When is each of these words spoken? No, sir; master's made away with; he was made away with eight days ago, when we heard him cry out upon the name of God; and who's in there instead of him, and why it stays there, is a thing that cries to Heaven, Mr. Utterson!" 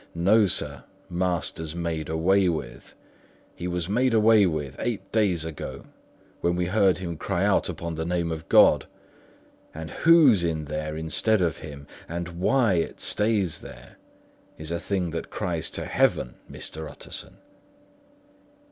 No, 0.15 0.47
sir; 0.47 0.83
master's 1.11 1.75
made 1.75 2.09
away 2.09 2.49
with; 2.49 2.95
he 3.55 3.67
was 3.67 3.87
made 3.87 4.15
away 4.15 4.47
with 4.47 4.75
eight 4.79 5.11
days 5.11 5.45
ago, 5.45 5.85
when 6.39 6.55
we 6.55 6.65
heard 6.65 6.97
him 6.97 7.17
cry 7.17 7.45
out 7.45 7.69
upon 7.69 7.93
the 7.93 8.03
name 8.03 8.31
of 8.31 8.49
God; 8.49 8.87
and 9.75 9.91
who's 9.91 10.43
in 10.43 10.65
there 10.65 10.97
instead 10.97 11.39
of 11.39 11.59
him, 11.59 11.85
and 12.09 12.29
why 12.29 12.73
it 12.73 12.99
stays 12.99 13.59
there, 13.59 13.99
is 14.57 14.71
a 14.71 14.79
thing 14.79 15.11
that 15.11 15.29
cries 15.29 15.69
to 15.69 15.85
Heaven, 15.85 16.33
Mr. 16.49 16.89
Utterson!" 16.89 17.37